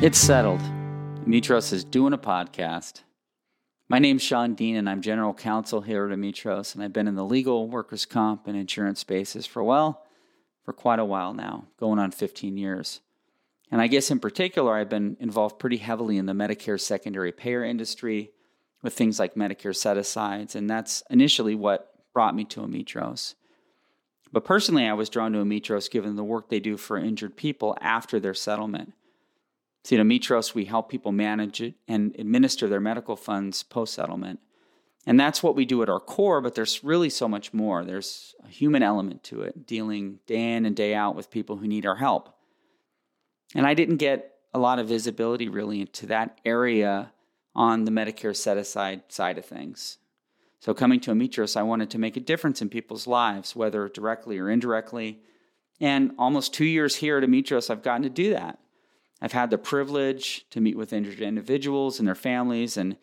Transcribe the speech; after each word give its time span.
It's 0.00 0.16
settled. 0.16 0.60
Ametros 1.26 1.72
is 1.72 1.82
doing 1.82 2.12
a 2.12 2.18
podcast. 2.18 3.02
My 3.88 3.98
name's 3.98 4.22
Sean 4.22 4.54
Dean, 4.54 4.76
and 4.76 4.88
I'm 4.88 5.02
general 5.02 5.34
counsel 5.34 5.80
here 5.80 6.06
at 6.06 6.16
Ametros, 6.16 6.72
and 6.76 6.84
I've 6.84 6.92
been 6.92 7.08
in 7.08 7.16
the 7.16 7.24
legal, 7.24 7.66
workers' 7.66 8.06
comp, 8.06 8.46
and 8.46 8.56
insurance 8.56 9.00
spaces 9.00 9.44
for, 9.44 9.64
well, 9.64 10.06
for 10.64 10.72
quite 10.72 11.00
a 11.00 11.04
while 11.04 11.34
now, 11.34 11.64
going 11.80 11.98
on 11.98 12.12
15 12.12 12.56
years. 12.56 13.00
And 13.72 13.80
I 13.80 13.88
guess 13.88 14.08
in 14.12 14.20
particular, 14.20 14.76
I've 14.76 14.88
been 14.88 15.16
involved 15.18 15.58
pretty 15.58 15.78
heavily 15.78 16.16
in 16.16 16.26
the 16.26 16.32
Medicare 16.32 16.80
secondary 16.80 17.32
payer 17.32 17.64
industry 17.64 18.30
with 18.84 18.94
things 18.94 19.18
like 19.18 19.34
Medicare 19.34 19.74
set 19.74 19.96
asides, 19.96 20.54
and 20.54 20.70
that's 20.70 21.02
initially 21.10 21.56
what 21.56 21.92
brought 22.14 22.36
me 22.36 22.44
to 22.44 22.60
Ametros. 22.60 23.34
But 24.30 24.44
personally, 24.44 24.86
I 24.86 24.92
was 24.92 25.10
drawn 25.10 25.32
to 25.32 25.40
Ametros 25.40 25.90
given 25.90 26.14
the 26.14 26.22
work 26.22 26.50
they 26.50 26.60
do 26.60 26.76
for 26.76 26.98
injured 26.98 27.36
people 27.36 27.76
after 27.80 28.20
their 28.20 28.34
settlement. 28.34 28.92
See, 29.88 29.96
at 29.96 30.04
Ametros, 30.04 30.52
we 30.52 30.66
help 30.66 30.90
people 30.90 31.12
manage 31.12 31.62
it 31.62 31.72
and 31.88 32.14
administer 32.18 32.68
their 32.68 32.78
medical 32.78 33.16
funds 33.16 33.62
post 33.62 33.94
settlement. 33.94 34.38
And 35.06 35.18
that's 35.18 35.42
what 35.42 35.56
we 35.56 35.64
do 35.64 35.82
at 35.82 35.88
our 35.88 35.98
core, 35.98 36.42
but 36.42 36.54
there's 36.54 36.84
really 36.84 37.08
so 37.08 37.26
much 37.26 37.54
more. 37.54 37.86
There's 37.86 38.34
a 38.44 38.48
human 38.48 38.82
element 38.82 39.24
to 39.24 39.40
it, 39.40 39.66
dealing 39.66 40.18
day 40.26 40.52
in 40.52 40.66
and 40.66 40.76
day 40.76 40.94
out 40.94 41.16
with 41.16 41.30
people 41.30 41.56
who 41.56 41.66
need 41.66 41.86
our 41.86 41.96
help. 41.96 42.36
And 43.54 43.66
I 43.66 43.72
didn't 43.72 43.96
get 43.96 44.34
a 44.52 44.58
lot 44.58 44.78
of 44.78 44.88
visibility 44.88 45.48
really 45.48 45.80
into 45.80 46.04
that 46.04 46.38
area 46.44 47.10
on 47.54 47.86
the 47.86 47.90
Medicare 47.90 48.36
set 48.36 48.58
aside 48.58 49.04
side 49.08 49.38
of 49.38 49.46
things. 49.46 49.96
So, 50.60 50.74
coming 50.74 51.00
to 51.00 51.12
Ametros, 51.12 51.56
I 51.56 51.62
wanted 51.62 51.88
to 51.92 51.98
make 51.98 52.18
a 52.18 52.20
difference 52.20 52.60
in 52.60 52.68
people's 52.68 53.06
lives, 53.06 53.56
whether 53.56 53.88
directly 53.88 54.38
or 54.38 54.50
indirectly. 54.50 55.20
And 55.80 56.12
almost 56.18 56.52
two 56.52 56.66
years 56.66 56.96
here 56.96 57.16
at 57.16 57.24
Ametros, 57.24 57.70
I've 57.70 57.82
gotten 57.82 58.02
to 58.02 58.10
do 58.10 58.34
that. 58.34 58.58
I've 59.20 59.32
had 59.32 59.50
the 59.50 59.58
privilege 59.58 60.48
to 60.50 60.60
meet 60.60 60.76
with 60.76 60.92
injured 60.92 61.20
individuals 61.20 61.98
and 61.98 62.06
their 62.06 62.14
families 62.14 62.76
and 62.76 62.96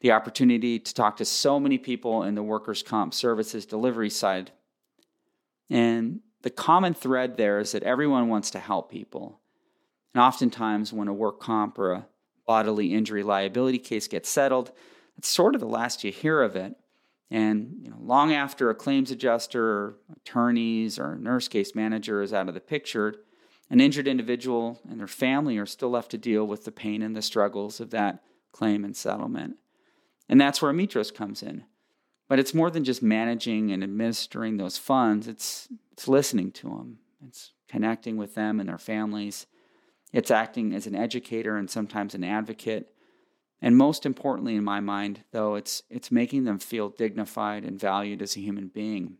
the 0.00 0.12
opportunity 0.12 0.78
to 0.78 0.94
talk 0.94 1.16
to 1.16 1.24
so 1.24 1.58
many 1.58 1.78
people 1.78 2.24
in 2.24 2.34
the 2.34 2.42
workers' 2.42 2.82
comp 2.82 3.14
services 3.14 3.64
delivery 3.64 4.10
side. 4.10 4.50
And 5.70 6.20
the 6.42 6.50
common 6.50 6.92
thread 6.92 7.36
there 7.36 7.58
is 7.60 7.72
that 7.72 7.84
everyone 7.84 8.28
wants 8.28 8.50
to 8.50 8.58
help 8.58 8.90
people. 8.90 9.40
And 10.12 10.22
oftentimes, 10.22 10.92
when 10.92 11.08
a 11.08 11.12
work 11.12 11.40
comp 11.40 11.78
or 11.78 11.92
a 11.92 12.06
bodily 12.46 12.92
injury 12.92 13.22
liability 13.22 13.78
case 13.78 14.08
gets 14.08 14.28
settled, 14.28 14.72
it's 15.16 15.28
sort 15.28 15.54
of 15.54 15.60
the 15.60 15.66
last 15.66 16.04
you 16.04 16.12
hear 16.12 16.42
of 16.42 16.56
it. 16.56 16.76
And 17.30 17.78
you 17.80 17.90
know, 17.90 17.96
long 17.98 18.32
after 18.32 18.68
a 18.68 18.74
claims 18.74 19.10
adjuster, 19.10 19.94
attorneys, 20.14 20.98
or 20.98 21.16
nurse 21.16 21.48
case 21.48 21.74
manager 21.74 22.20
is 22.20 22.34
out 22.34 22.48
of 22.48 22.54
the 22.54 22.60
picture, 22.60 23.14
an 23.72 23.80
injured 23.80 24.06
individual 24.06 24.78
and 24.88 25.00
their 25.00 25.06
family 25.06 25.56
are 25.56 25.64
still 25.64 25.88
left 25.88 26.10
to 26.10 26.18
deal 26.18 26.46
with 26.46 26.66
the 26.66 26.70
pain 26.70 27.00
and 27.00 27.16
the 27.16 27.22
struggles 27.22 27.80
of 27.80 27.88
that 27.90 28.22
claim 28.52 28.84
and 28.84 28.94
settlement. 28.94 29.56
And 30.28 30.38
that's 30.38 30.60
where 30.60 30.70
Ametros 30.70 31.12
comes 31.12 31.42
in. 31.42 31.64
But 32.28 32.38
it's 32.38 32.52
more 32.52 32.70
than 32.70 32.84
just 32.84 33.02
managing 33.02 33.72
and 33.72 33.82
administering 33.82 34.58
those 34.58 34.76
funds, 34.76 35.26
it's, 35.26 35.68
it's 35.90 36.06
listening 36.06 36.52
to 36.52 36.68
them, 36.68 36.98
it's 37.26 37.52
connecting 37.66 38.18
with 38.18 38.34
them 38.34 38.60
and 38.60 38.68
their 38.68 38.76
families, 38.76 39.46
it's 40.12 40.30
acting 40.30 40.74
as 40.74 40.86
an 40.86 40.94
educator 40.94 41.56
and 41.56 41.70
sometimes 41.70 42.14
an 42.14 42.24
advocate. 42.24 42.94
And 43.62 43.74
most 43.74 44.04
importantly, 44.04 44.54
in 44.54 44.64
my 44.64 44.80
mind, 44.80 45.24
though, 45.30 45.54
it's, 45.54 45.82
it's 45.88 46.10
making 46.10 46.44
them 46.44 46.58
feel 46.58 46.90
dignified 46.90 47.64
and 47.64 47.80
valued 47.80 48.20
as 48.20 48.36
a 48.36 48.40
human 48.40 48.68
being. 48.68 49.16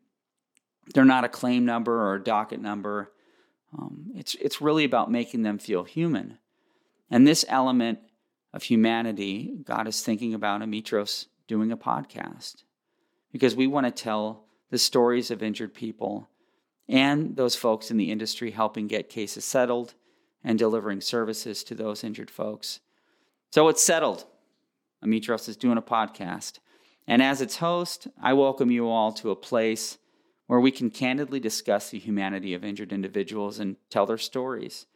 They're 0.93 1.07
not 1.07 1.25
a 1.25 1.31
claim 1.31 1.65
number 1.65 2.03
or 2.03 2.17
a 2.17 2.23
docket 2.23 2.61
number. 2.61 3.13
Um, 3.77 4.13
it's, 4.15 4.35
it's 4.37 4.61
really 4.61 4.85
about 4.85 5.11
making 5.11 5.43
them 5.43 5.59
feel 5.59 5.85
human. 5.85 6.39
And 7.11 7.27
this 7.27 7.45
element 7.49 7.99
of 8.53 8.63
humanity, 8.63 9.55
God 9.65 9.89
is 9.89 10.03
thinking 10.03 10.35
about 10.35 10.61
Ametros 10.61 11.27
doing 11.47 11.73
a 11.73 11.77
podcast 11.77 12.65
because 13.33 13.57
we 13.57 13.67
want 13.67 13.87
to 13.87 13.91
tell 13.91 14.45
the 14.71 14.79
stories 14.79 15.31
of 15.31 15.43
injured 15.43 15.75
people 15.75 16.29
and 16.89 17.37
those 17.37 17.55
folks 17.55 17.91
in 17.91 17.97
the 17.97 18.11
industry 18.11 18.51
helping 18.51 18.87
get 18.87 19.09
cases 19.09 19.45
settled 19.45 19.95
and 20.45 20.59
delivering 20.59 21.01
services 21.01 21.63
to 21.65 21.75
those 21.75 22.05
injured 22.05 22.31
folks. 22.31 22.81
So 23.51 23.69
it's 23.69 23.85
settled. 23.85 24.25
Ametros 25.05 25.49
is 25.49 25.57
doing 25.57 25.79
a 25.79 25.83
podcast. 25.83 26.59
And 27.07 27.23
as 27.23 27.41
its 27.41 27.57
host, 27.57 28.09
I 28.21 28.33
welcome 28.33 28.71
you 28.71 28.89
all 28.89 29.13
to 29.13 29.31
a 29.31 29.37
place 29.37 29.99
where 30.47 30.61
we 30.61 30.71
can 30.71 30.91
candidly 30.91 31.41
discuss 31.41 31.91
the 31.91 31.99
humanity 31.99 32.55
of 32.55 32.65
injured 32.65 32.93
individuals 32.93 33.59
and 33.59 33.77
tell 33.91 34.07
their 34.07 34.19
stories. 34.19 34.87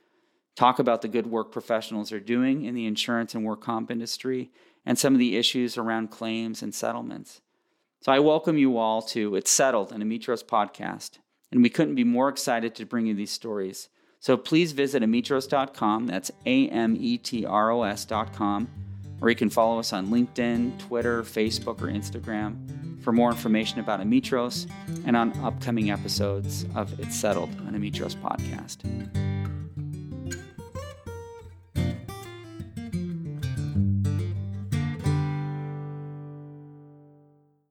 Talk 0.55 0.79
about 0.79 1.03
the 1.03 1.09
good 1.09 1.27
work 1.27 1.53
professionals 1.53 2.13
are 2.13 2.21
doing 2.21 2.65
in 2.65 2.75
the 2.75 2.87
insurance 2.87 3.35
and 3.35 3.45
work 3.45 3.61
comp 3.61 3.91
industry 3.91 4.51
and 4.85 4.99
some 4.99 5.15
of 5.15 5.19
the 5.19 5.37
issues 5.37 5.77
around 5.77 6.11
claims 6.11 6.63
and 6.63 6.75
settlements. 6.75 7.41
So 8.01 8.13
I 8.13 8.21
welcome 8.21 8.57
you 8.57 8.79
all 8.79 9.03
to 9.03 9.35
It's 9.37 9.51
Settled, 9.51 9.93
an 9.93 10.03
Ametros 10.03 10.45
podcast. 10.45 11.19
And 11.51 11.63
we 11.63 11.71
couldn't 11.71 11.95
be 11.95 12.05
more 12.05 12.29
excited 12.29 12.75
to 12.75 12.87
bring 12.87 13.07
you 13.07 13.15
these 13.15 13.31
stories. 13.31 13.89
So 14.21 14.37
please 14.37 14.73
visit 14.73 15.03
ametros.com, 15.03 16.07
that's 16.07 16.31
A 16.47 16.69
M 16.69 16.97
E 16.99 17.19
T 17.19 17.45
R 17.45 17.71
O 17.71 17.83
S.com, 17.83 18.69
or 19.21 19.31
you 19.31 19.37
can 19.37 19.51
follow 19.51 19.79
us 19.79 19.93
on 19.93 20.09
LinkedIn, 20.09 20.79
Twitter, 20.79 21.23
Facebook, 21.23 21.81
or 21.83 21.87
Instagram 21.87 22.76
for 23.07 23.13
more 23.13 23.31
information 23.31 23.79
about 23.79 24.01
Ametros 24.01 24.69
and 25.07 25.17
on 25.17 25.33
upcoming 25.45 25.93
episodes 25.93 26.67
of 26.75 26.99
It's 26.99 27.15
Settled, 27.15 27.51
an 27.69 27.81
Ametros 27.81 28.17
podcast. 28.17 29.36